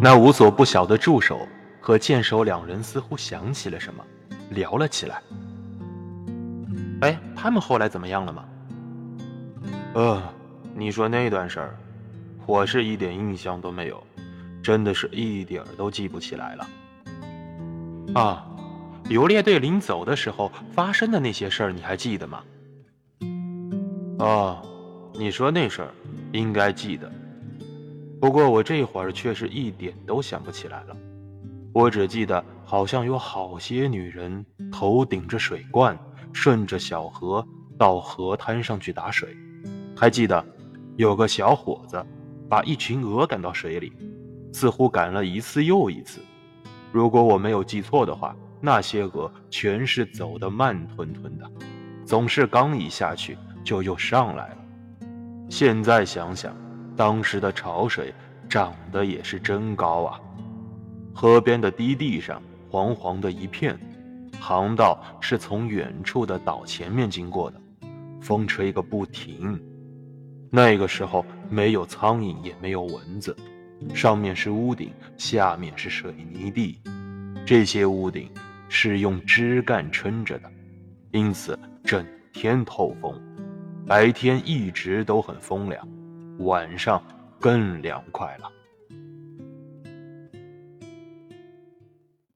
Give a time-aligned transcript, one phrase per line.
[0.00, 1.46] 那无所不晓的助手
[1.80, 4.04] 和剑手两人似乎想起了什么，
[4.50, 5.20] 聊了起来。
[7.00, 8.44] 哎，他们后来怎么样了吗？
[9.94, 10.22] 呃，
[10.72, 11.76] 你说那段事儿，
[12.46, 14.00] 我是一点印象都没有，
[14.62, 16.66] 真的是一点儿都记不起来了。
[18.14, 18.46] 啊，
[19.08, 22.44] 游猎队临走的时候发生的那些事儿，你还记得吗？
[24.20, 24.62] 哦，
[25.14, 25.88] 你说那事儿，
[26.32, 27.10] 应该记得。
[28.20, 30.96] 不过我这会儿却是一点都想不起来了，
[31.72, 35.96] 我只记得好像有好些女人头顶着水罐，
[36.32, 37.46] 顺着小河
[37.78, 39.36] 到河滩上去打水，
[39.96, 40.44] 还记得
[40.96, 42.04] 有个小伙子
[42.48, 43.92] 把一群鹅赶到水里，
[44.52, 46.20] 似乎赶了一次又一次。
[46.90, 51.48] 如果我没有记错的话，那些鹅全是走得慢吞吞的，
[52.04, 54.58] 总是刚一下去就又上来了。
[55.48, 56.67] 现在想想。
[56.98, 58.12] 当时的潮水
[58.48, 60.20] 涨得也是真高啊！
[61.14, 63.78] 河边的低地上黄黄的一片，
[64.40, 67.60] 航道是从远处的岛前面经过的，
[68.20, 69.56] 风吹个不停。
[70.50, 73.36] 那个时候没有苍蝇，也没有蚊子，
[73.94, 76.80] 上面是屋顶，下面是水泥地，
[77.46, 78.28] 这些屋顶
[78.68, 80.50] 是用枝干撑着的，
[81.12, 83.14] 因此整天透风，
[83.86, 85.88] 白天一直都很风凉。
[86.38, 87.02] 晚上
[87.40, 88.50] 更凉快了。